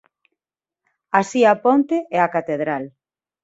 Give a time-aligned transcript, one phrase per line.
[1.19, 2.83] Así a ponte e a catedral.